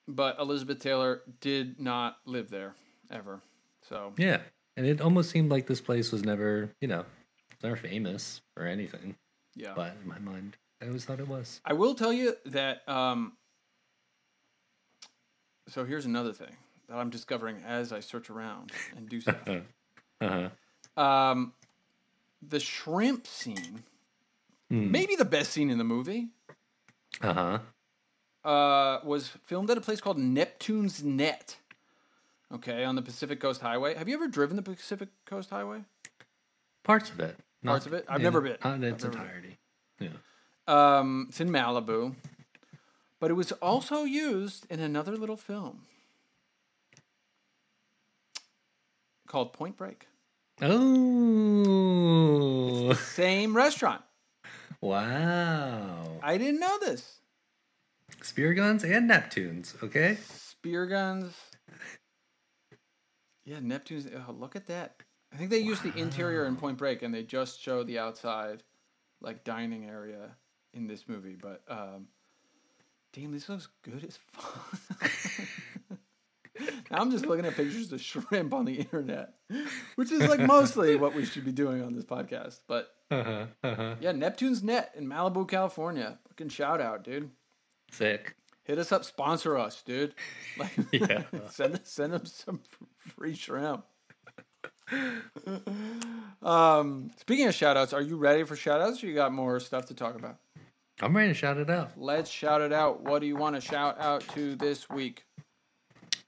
[0.07, 2.73] But Elizabeth Taylor did not live there
[3.11, 3.41] ever.
[3.87, 4.41] So, Yeah,
[4.75, 7.05] and it almost seemed like this place was never, you know,
[7.61, 9.15] never famous or anything.
[9.59, 9.73] Yeah.
[9.75, 11.59] But in my mind, I always thought it was.
[11.65, 12.87] I will tell you that.
[12.87, 13.33] Um,
[15.67, 16.55] so here's another thing
[16.87, 19.37] that I'm discovering as I search around and do stuff.
[20.21, 20.49] Uh
[20.97, 21.01] huh.
[21.01, 21.53] um,
[22.41, 23.83] the shrimp scene,
[24.69, 24.91] Hmm.
[24.91, 26.27] maybe the best scene in the movie,
[27.21, 27.59] Uh
[28.43, 28.49] huh.
[28.49, 31.55] uh, was filmed at a place called Neptune's Net.
[32.53, 33.95] Okay, on the Pacific Coast Highway.
[33.95, 35.83] Have you ever driven the Pacific Coast Highway?
[36.83, 37.37] Parts of it.
[37.63, 38.05] Parts of it?
[38.07, 38.57] I've never been.
[38.63, 39.13] Not in its been.
[39.13, 39.57] entirety.
[39.99, 40.09] Yeah.
[40.67, 42.15] Um, it's in Malibu,
[43.19, 45.83] but it was also used in another little film.
[49.29, 50.07] called Point Break.
[50.61, 51.71] Oh,
[52.93, 54.01] Same restaurant.
[54.81, 56.19] wow!
[56.21, 57.21] I didn't know this.
[58.21, 59.81] Spear guns and Neptunes.
[59.81, 60.17] Okay.
[60.27, 61.33] Spear guns.
[63.45, 64.07] Yeah, Neptune's.
[64.27, 64.95] Oh, look at that.
[65.33, 68.63] I think they used the interior in Point Break, and they just show the outside,
[69.21, 70.35] like dining area
[70.73, 71.35] in this movie.
[71.39, 72.07] But um,
[73.13, 75.11] damn, this looks good as fuck.
[76.91, 79.33] now I'm just looking at pictures of shrimp on the internet,
[79.95, 82.59] which is like mostly what we should be doing on this podcast.
[82.67, 83.45] But Uh huh.
[83.63, 83.95] Uh huh.
[84.01, 86.17] yeah, Neptune's Net in Malibu, California.
[86.29, 87.29] Fucking shout out, dude.
[87.91, 88.35] Sick.
[88.63, 90.13] Hit us up, sponsor us, dude.
[90.57, 91.23] Like, Yeah.
[91.49, 92.61] send send them some
[92.97, 93.85] free shrimp.
[96.41, 99.59] Um, speaking of shout outs, are you ready for shout outs or you got more
[99.59, 100.37] stuff to talk about?
[101.01, 101.91] I'm ready to shout it out.
[101.97, 103.01] Let's shout it out.
[103.01, 105.23] What do you want to shout out to this week?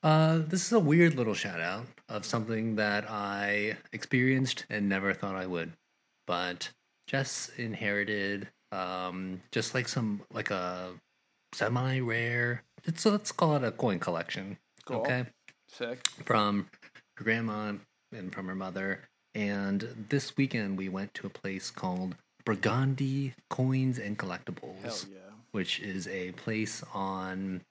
[0.03, 5.13] Uh, this is a weird little shout out of something that I experienced and never
[5.13, 5.73] thought I would.
[6.25, 6.71] But
[7.07, 10.91] Jess inherited um just like some like a
[11.53, 14.57] semi rare it's let's call it a coin collection.
[14.85, 14.97] Cool.
[14.97, 15.25] Okay.
[15.67, 16.07] Sick.
[16.25, 16.67] From
[17.17, 17.73] her grandma
[18.11, 19.01] and from her mother.
[19.33, 25.17] And this weekend we went to a place called Burgundy Coins and Collectibles yeah.
[25.51, 27.61] which is a place on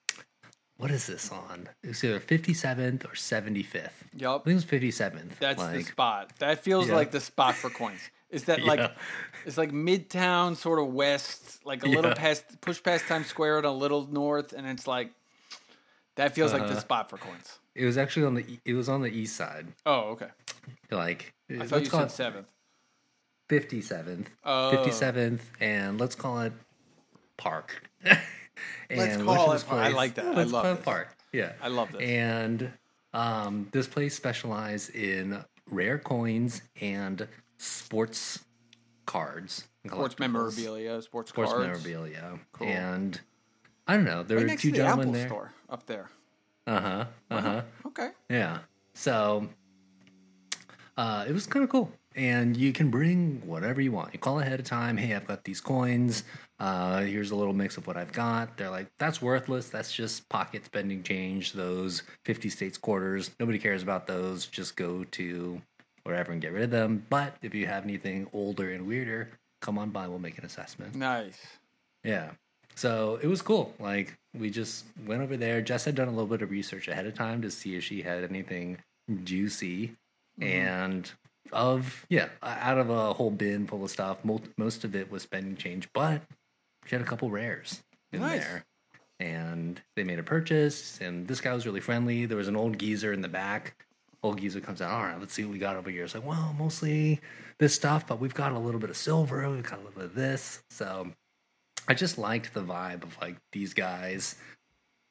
[0.79, 1.69] what is this on?
[1.83, 3.91] It's either 57th or 75th.
[4.17, 4.31] Yep.
[4.31, 5.39] I think it's 57th.
[5.39, 6.31] That's the spot.
[6.39, 6.95] That feels Yeah.
[6.95, 8.01] like the spot for coins.
[8.31, 8.93] Is that like Yeah.
[9.45, 13.67] it's like midtown, sort of west, like a little past push past Times Square and
[13.67, 15.11] a little north, and it's like
[16.17, 16.81] that feels like the Uh-huh.
[16.81, 17.59] spot for coins.
[17.75, 19.69] It was actually on the it was on the east side.
[19.87, 20.29] Oh, okay.
[20.91, 22.47] Like I thought you said seventh.
[23.51, 24.27] 57th.
[24.45, 24.73] Oh.
[24.77, 26.53] 57th and let's call it
[27.37, 27.83] Park.
[28.05, 28.19] and
[28.91, 29.81] Let's call it Park.
[29.81, 30.37] I like that.
[30.37, 30.85] Let's love call it.
[30.85, 31.17] Park.
[31.33, 31.53] Yeah.
[31.61, 32.03] I love this.
[32.03, 32.73] And
[33.13, 37.27] um, this place specialized in rare coins and
[37.59, 38.45] sports
[39.07, 39.65] cards.
[39.85, 41.51] sports memorabilia, sports, cards.
[41.51, 41.85] Sports cards.
[41.85, 42.39] memorabilia.
[42.61, 43.21] And
[43.89, 44.23] I don't know.
[44.23, 45.27] There Right were two the gentlemen Apple there.
[45.27, 46.09] store up there.
[46.71, 47.05] Uh huh.
[47.33, 47.63] Uh huh.
[47.87, 48.11] Okay.
[48.29, 48.59] Yeah.
[48.95, 49.49] So
[50.97, 51.91] uh, it was kind of cool.
[52.15, 54.13] And you can bring whatever you want.
[54.13, 54.97] You call ahead of time.
[54.97, 56.23] Hey, I've got these coins.
[56.61, 58.57] Uh, here's a little mix of what I've got.
[58.57, 59.69] They're like, that's worthless.
[59.69, 61.55] That's just pocket spending change.
[61.55, 63.31] Those 50 states quarters.
[63.41, 64.47] Nobody cares about those.
[64.47, 65.61] Just go to
[66.05, 67.05] wherever and get rid of them.
[67.11, 69.31] But if you have anything older and weirder,
[69.61, 70.07] come on by.
[70.07, 70.95] We'll make an assessment.
[70.95, 71.39] Nice.
[72.05, 72.31] Yeah.
[72.75, 73.75] So it was cool.
[73.79, 75.61] Like we just went over there.
[75.61, 78.03] Jess had done a little bit of research ahead of time to see if she
[78.03, 78.79] had anything
[79.25, 79.97] juicy.
[80.41, 80.43] Mm-hmm.
[80.43, 81.11] And
[81.53, 85.23] of yeah, out of a whole bin full of stuff, most most of it was
[85.23, 86.23] spending change, but
[86.87, 88.41] she had a couple rares in Nice.
[88.41, 88.65] there.
[89.19, 92.25] And they made a purchase, and this guy was really friendly.
[92.25, 93.85] There was an old geezer in the back.
[94.23, 94.91] Old geezer comes out.
[94.93, 96.05] All right, let's see what we got over here.
[96.05, 97.21] It's like, well, mostly
[97.59, 99.49] this stuff, but we've got a little bit of silver.
[99.51, 100.63] We've got a little bit of this.
[100.71, 101.13] So
[101.91, 104.37] I just liked the vibe of like these guys.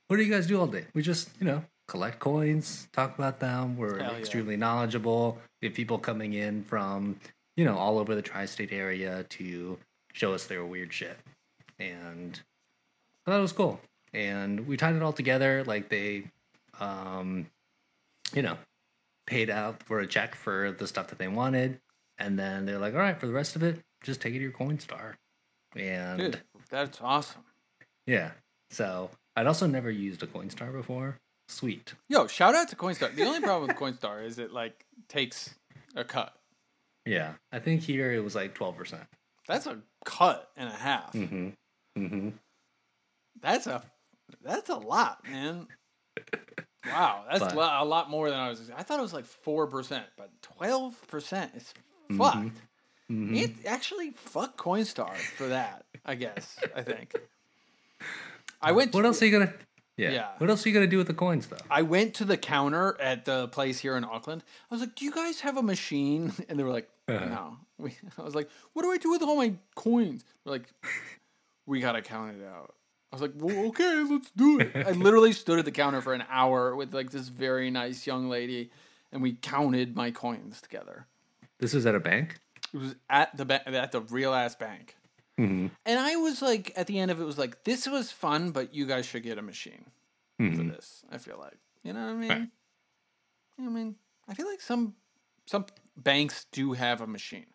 [0.08, 0.86] What do you guys do all day?
[0.94, 3.76] We just, you know, collect coins, talk about them.
[3.76, 4.18] We're Hell yeah.
[4.18, 5.38] extremely knowledgeable.
[5.62, 7.20] We have people coming in from,
[7.58, 9.78] you know, all over the tri state area to
[10.13, 11.18] show us their weird shit.
[11.80, 12.39] And
[13.28, 13.82] I thought it was cool.
[14.13, 15.65] And we tied it all together.
[15.65, 16.32] Like they,
[16.80, 17.48] um,
[18.34, 18.58] you know,
[19.28, 21.82] paid out for a check for the stuff that they wanted.
[22.18, 24.44] And then they're like, all right, for the rest of it, just take it to
[24.44, 25.15] your Coinstar.
[25.76, 27.43] And Dude, that's awesome.
[28.05, 28.32] yeah.
[28.71, 31.17] So I'd also never used a Coinstar before.
[31.47, 31.93] Sweet.
[32.08, 33.15] Yo, shout out to Coinstar.
[33.15, 35.55] The only problem with Coinstar is it like takes
[35.95, 36.34] a cut.
[37.05, 37.34] Yeah.
[37.51, 38.99] I think here it was like 12%.
[39.47, 41.12] That's a cut and a half.
[41.13, 41.49] Mm-hmm.
[41.97, 42.29] Mm-hmm.
[43.41, 43.82] That's a
[44.43, 45.67] that's a lot, man.
[46.86, 48.71] Wow, that's But- a lot more than I was.
[48.75, 51.73] I thought it was like four percent, but twelve percent is
[52.10, 52.17] Mm-hmm.
[52.17, 52.62] fucked.
[53.10, 55.86] It actually fuck Coinstar for that.
[56.06, 56.58] I guess.
[56.76, 57.15] I think.
[58.62, 58.93] I went.
[58.93, 59.54] What to- else are you gonna
[59.98, 60.12] yeah.
[60.12, 60.28] Yeah.
[60.38, 61.58] What else are you gonna do with the coins though?
[61.69, 64.43] I went to the counter at the place here in Auckland.
[64.69, 67.26] I was like, "Do you guys have a machine?" And they were like, Uh-huh.
[67.26, 70.69] "No." We, I was like, "What do I do with all my coins?" They're like,
[71.65, 72.76] "We gotta count it out."
[73.12, 76.13] I was like, "Well, okay, let's do it." I literally stood at the counter for
[76.13, 78.69] an hour with like this very nice young lady,
[79.13, 81.08] and we counted my coins together.
[81.60, 82.36] This was at a bank?
[82.73, 84.95] It was at the ba- at the real ass bank,
[85.39, 85.67] Mm-hmm.
[85.86, 88.73] and I was like, at the end of it, was like, "This was fun, but
[88.73, 89.86] you guys should get a machine."
[90.38, 90.69] for Mhm.
[90.75, 91.03] this.
[91.10, 92.29] I feel like you know what I mean.
[92.29, 92.49] Right.
[93.60, 93.95] I mean,
[94.27, 94.95] I feel like some
[95.45, 95.65] some
[95.97, 97.47] banks do have a machine.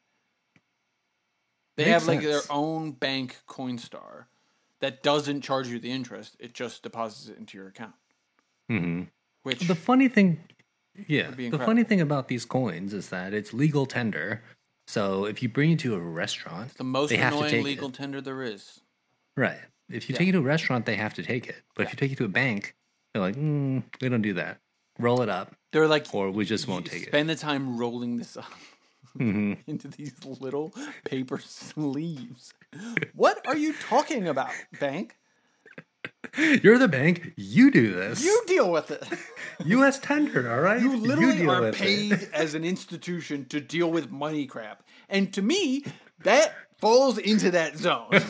[1.76, 4.26] They Makes have like their own bank Coinstar
[4.80, 7.94] that doesn't charge you the interest; it just deposits it into your account.
[8.70, 9.04] Mm-hmm.
[9.42, 10.40] Which The funny thing
[11.08, 11.30] Yeah.
[11.30, 14.42] The funny thing about these coins is that it's legal tender.
[14.86, 17.94] So if you bring it to a restaurant, it's The most they annoying legal it.
[17.94, 18.80] tender there is.
[19.36, 19.58] Right.
[19.88, 20.18] If you Yeah.
[20.18, 21.56] take it to a restaurant, they have to take it.
[21.74, 22.74] But if you take it to a bank,
[23.12, 24.60] they're like, mm, we don't do that.
[24.98, 27.08] Roll it up, They're like, or we just won't take it.
[27.08, 28.52] spend the time rolling this up
[29.16, 30.72] hmm into these little
[31.04, 32.52] paper sleeves.
[33.12, 35.16] What are you talking about, bank?
[36.62, 37.32] You're the bank.
[37.36, 38.24] You do this.
[38.24, 39.02] You deal with it.
[39.66, 39.98] U.S.
[39.98, 40.80] tender, all right?
[40.80, 41.80] You literally deal are with it.
[41.80, 44.82] paid as an institution to deal with money crap.
[45.08, 45.84] And to me,
[46.22, 48.20] that falls into that zone.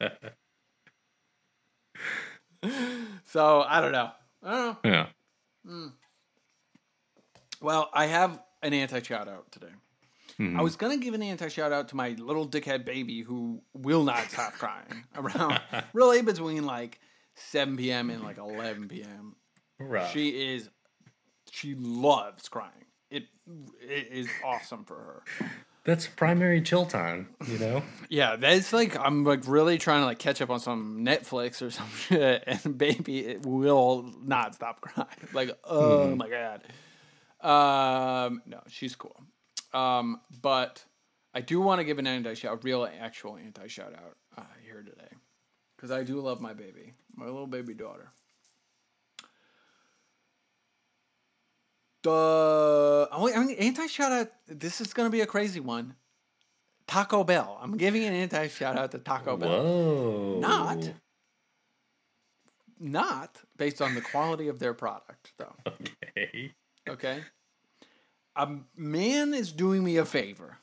[3.24, 4.10] so I don't know.
[4.42, 5.06] I don't know.
[5.64, 5.86] Yeah.
[7.60, 9.66] Well, I have an anti shout out today.
[10.38, 10.58] Mm-hmm.
[10.58, 14.04] I was gonna give an anti shout out to my little dickhead baby who will
[14.04, 15.60] not stop crying around
[15.92, 16.98] really between like
[17.34, 18.10] 7 p.m.
[18.10, 19.36] and like 11 p.m.
[19.78, 20.12] Rough.
[20.12, 20.68] She is,
[21.50, 22.72] she loves crying.
[23.10, 23.24] It
[23.80, 25.22] it is awesome for her.
[25.82, 27.82] That's primary chill time, you know?
[28.10, 31.70] Yeah, that's like I'm like really trying to like catch up on some Netflix or
[31.70, 35.08] some shit, and baby, it will not stop crying.
[35.32, 36.62] Like, oh my god.
[37.42, 39.16] Um, no, she's cool.
[39.72, 40.84] Um, but
[41.32, 44.82] I do want to give an anti shout, real actual anti shout out uh, here
[44.82, 45.08] today,
[45.80, 48.10] because I do love my baby, my little baby daughter.
[52.02, 54.30] The I mean, anti shout out.
[54.46, 55.94] This is gonna be a crazy one.
[56.86, 57.58] Taco Bell.
[57.62, 59.48] I'm giving an anti shout out to Taco Bell.
[59.48, 60.38] Whoa.
[60.40, 60.92] Not,
[62.78, 65.54] not based on the quality of their product, though.
[66.18, 66.52] Okay.
[66.88, 67.20] Okay,
[68.34, 70.58] a man is doing me a favor.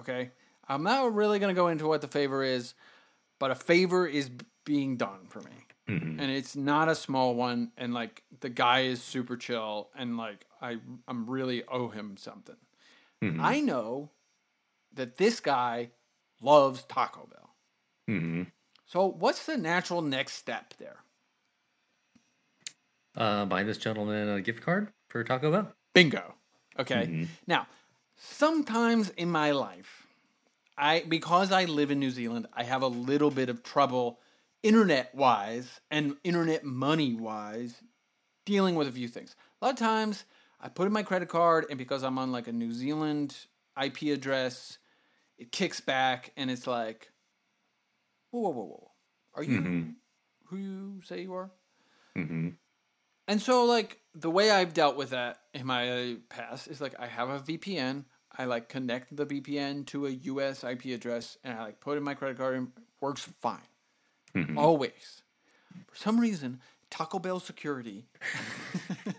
[0.00, 0.30] Okay,
[0.66, 2.74] I'm not really gonna go into what the favor is,
[3.38, 4.30] but a favor is
[4.64, 6.20] being done for me Mhm.
[6.20, 10.44] and it's not a small one and like the guy is super chill and like
[10.60, 12.56] i i'm really owe him something
[13.22, 13.40] Mhm.
[13.40, 14.10] i know
[14.92, 15.90] that this guy
[16.40, 17.54] loves taco bell
[18.06, 18.42] hmm
[18.86, 20.98] so what's the natural next step there
[23.16, 25.72] Uh, buy this gentleman a gift card for Taco Bell.
[25.94, 26.34] bingo
[26.78, 27.28] okay Mhm.
[27.46, 27.66] now
[28.16, 29.97] sometimes in my life
[30.78, 34.20] i because i live in new zealand i have a little bit of trouble
[34.62, 37.82] internet wise and internet money wise
[38.44, 40.24] dealing with a few things a lot of times
[40.60, 43.36] i put in my credit card and because i'm on like a new zealand
[43.82, 44.78] ip address
[45.38, 47.10] it kicks back and it's like
[48.30, 48.90] whoa whoa whoa whoa
[49.34, 49.94] are you Mhm.
[50.46, 51.50] who you say you are
[52.16, 52.48] hmm
[53.28, 57.06] and so, like, the way I've dealt with that in my past is like I
[57.06, 58.06] have a VPN.
[58.38, 62.04] I like connect the VPN to a US IP address and I like put in
[62.04, 63.58] my credit card and it works fine.
[64.34, 64.56] Mhm.
[64.56, 65.22] Always.
[65.90, 68.06] For some reason, Taco Bell security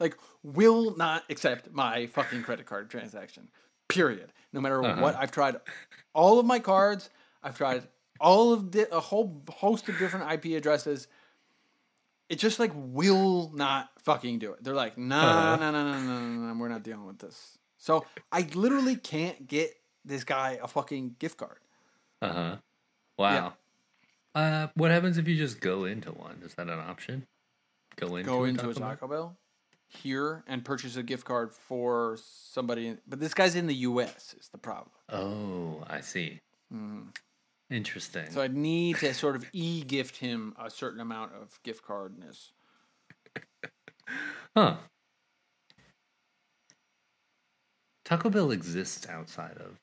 [0.00, 3.48] like will not accept my fucking credit card transaction.
[3.88, 4.32] Period.
[4.52, 5.00] No matter Uh-huh.
[5.00, 5.56] what, I've tried
[6.14, 7.10] all of my cards.
[7.42, 7.86] I've tried
[8.20, 11.08] all of the, a whole host of different IP addresses.
[12.32, 14.64] It just like will not fucking do it.
[14.64, 15.56] They're like, nah, Uh-huh.
[15.56, 17.58] no, no, no, no, no, no, we're not dealing with this.
[17.76, 21.58] So I literally can't get this guy a fucking gift card.
[22.22, 22.56] Uh huh.
[23.18, 23.52] Wow.
[24.34, 26.40] Uh, what happens if you just go into one?
[26.42, 27.26] Is that an option?
[27.96, 29.08] Go into Go a into a Taco Bell?
[29.08, 29.36] Bell
[29.88, 32.96] here and purchase a gift card for somebody.
[33.06, 34.34] But this guy's in the U.S.
[34.40, 34.88] is the problem.
[35.10, 36.40] Oh, I see.
[36.72, 37.08] Mhm.
[37.72, 38.30] Interesting.
[38.30, 42.50] So I'd need to sort of e-gift him a certain amount of gift cardness.
[44.54, 44.76] Huh.
[48.04, 49.78] Taco Bell exists outside of.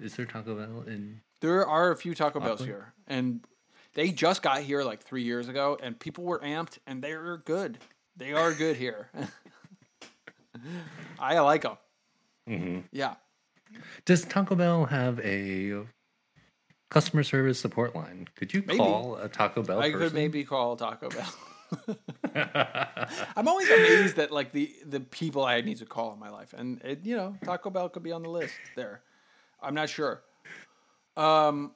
[0.00, 1.20] Is there Taco Bell in?
[1.42, 3.44] There are a few Taco Bells here, and
[3.92, 7.78] they just got here like three years ago, and people were amped, and they're good.
[8.16, 9.10] They are good here.
[11.18, 11.76] I like them.
[12.48, 12.78] Mm-hmm.
[12.92, 13.16] Yeah.
[14.06, 15.84] Does Taco Bell have a
[16.90, 18.28] customer service support line?
[18.36, 18.78] Could you Maybe.
[18.78, 19.78] call a Taco Bell?
[19.80, 20.00] I person?
[20.08, 21.96] could maybe call Taco Bell.
[23.36, 26.54] I'm always amazed at like the the people I need to call in my life,
[26.56, 29.00] and it, you know, Taco Bell could be on the list there.
[29.60, 30.22] I'm not sure.
[31.16, 31.72] Um,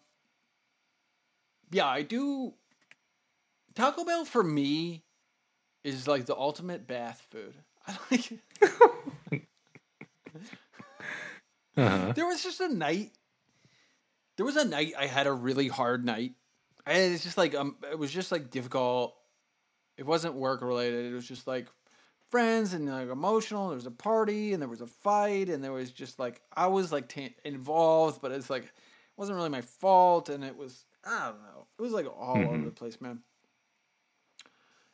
[1.72, 2.54] yeah, I do.
[3.74, 5.02] Taco Bell for me
[5.82, 7.54] is like the ultimate bath food.
[7.86, 8.32] I like.
[11.76, 12.12] Uh-huh.
[12.12, 13.12] There was just a night.
[14.40, 16.32] There was a night I had a really hard night.
[16.86, 19.14] I it's just like um, it was just like difficult.
[19.98, 21.12] It wasn't work related.
[21.12, 21.66] It was just like
[22.30, 23.68] friends and like emotional.
[23.68, 26.68] There was a party and there was a fight and there was just like I
[26.68, 28.70] was like ta involved, but it's like it
[29.18, 31.66] wasn't really my fault and it was I don't know.
[31.78, 32.64] It was like all over Mhm.
[32.64, 33.20] the place, man.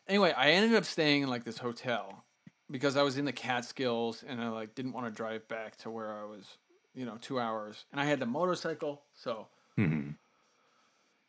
[0.09, 2.25] Anyway, I ended up staying in like this hotel
[2.69, 5.91] because I was in the Catskills and I like didn't want to drive back to
[5.93, 6.59] where I was,
[6.97, 7.85] you know, two hours.
[7.93, 10.11] And I had the motorcycle, so hmm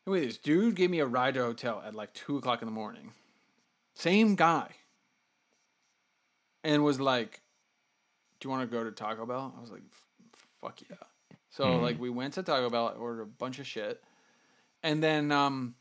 [0.06, 2.66] anyway, this dude gave me a ride to a hotel at like two o'clock in
[2.66, 3.12] the morning.
[3.94, 4.70] Same guy.
[6.64, 7.40] And was like,
[8.40, 9.54] Do you want to go to Taco Bell?
[9.56, 9.82] I was like,
[10.60, 10.96] fuck yeah.
[11.50, 11.82] So Mhm.
[11.82, 14.02] like we went to Taco Bell, ordered a bunch of shit.
[14.82, 15.74] And then um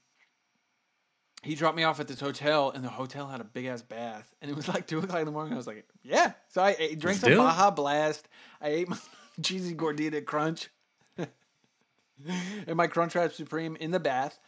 [1.44, 4.34] he dropped me off at this hotel, and the hotel had a big ass bath,
[4.42, 5.54] and it was like two o'clock in the morning.
[5.54, 7.46] I was like, "Yeah." So I ate, drank Let's some.
[7.46, 8.28] Baja Blast.
[8.60, 8.98] I ate my
[9.44, 10.70] cheesy gordita crunch
[11.18, 14.40] and my Crunchwrap Supreme in the bath,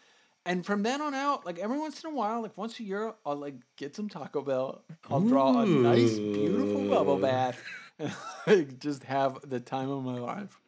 [0.46, 3.14] and from then on out, like every once in a while, like once a year,
[3.26, 4.82] I'll like get some Taco Bell.
[5.10, 7.62] I'll draw a nice, beautiful bubble bath,
[8.00, 8.12] and
[8.48, 10.60] like, just have the time of my life.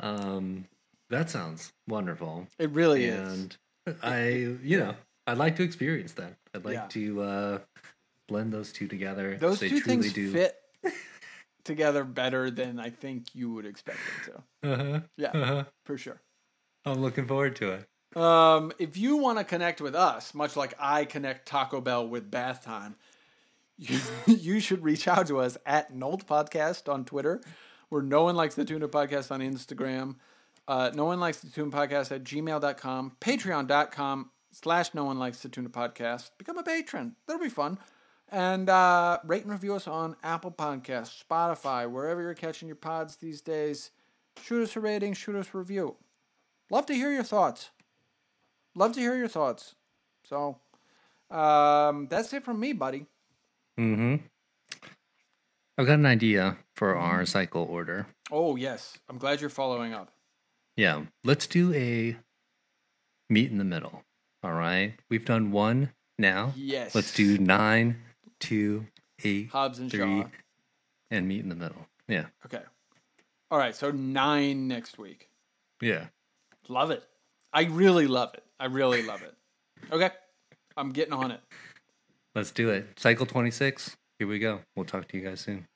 [0.00, 0.66] Um,
[1.10, 2.46] that sounds wonderful.
[2.58, 3.32] It really is.
[3.32, 3.56] and
[4.02, 4.28] I,
[4.62, 4.94] you know,
[5.26, 6.34] I'd like to experience that.
[6.54, 6.86] I'd like Yeah.
[6.90, 7.58] to uh,
[8.28, 9.36] blend those two together.
[9.36, 10.32] Those they two truly things do.
[10.32, 10.56] fit
[11.64, 14.72] together better than I think you would expect them to.
[14.72, 15.00] Uh-huh.
[15.16, 15.64] Yeah, Uh-huh.
[15.84, 16.20] for sure.
[16.84, 17.88] I'm looking forward to it.
[18.20, 22.30] Um, if you want to connect with us, much like I connect Taco Bell with
[22.30, 22.96] Bath Time,
[23.78, 27.40] you, you should reach out to us at Nolt Podcast on Twitter.
[27.90, 30.16] We're No One Likes the Tuna Podcast on Instagram.
[30.68, 33.12] Uh, no One Likes the Tuna Podcast at gmail.com.
[33.20, 36.30] Patreon.com slash No One Likes the Tuna Podcast.
[36.38, 37.16] Become a patron.
[37.26, 37.78] That'll be fun.
[38.32, 43.16] And uh, rate and review us on Apple Podcasts, Spotify, wherever you're catching your pods
[43.16, 43.90] these days.
[44.42, 45.96] Shoot us a rating, shoot us a review.
[46.70, 47.70] Love to hear your thoughts.
[48.74, 49.74] Love to hear your thoughts.
[50.24, 50.56] So,
[51.30, 53.04] um, that's it from me, buddy.
[53.78, 54.16] Mm-hmm.
[55.76, 58.06] I've got an idea for our cycle order.
[58.30, 58.96] Oh, yes.
[59.10, 60.10] I'm glad you're following up.
[60.74, 62.16] Yeah, let's do a
[63.28, 64.04] meet in the middle.
[64.42, 66.54] All right, we've done one now.
[66.56, 66.94] Yes.
[66.94, 67.98] Let's do nine,
[68.42, 68.86] two,
[69.24, 70.24] eight, Hobbs and three, Shaw.
[71.10, 71.86] and meet in the middle.
[72.08, 72.60] Yeah, Okay.
[73.50, 73.74] All right.
[73.76, 75.28] So, nine next week.
[75.80, 76.06] yeah.
[76.68, 77.02] Love it.
[77.52, 78.42] I really love it.
[78.60, 79.34] I really love it.
[79.90, 80.10] Okay.
[80.76, 81.40] I'm getting on it.
[82.34, 82.86] Let's do it.
[82.98, 83.96] Cycle twenty six.
[84.18, 84.60] Here we go.
[84.76, 85.66] We'll talk to you guys soon.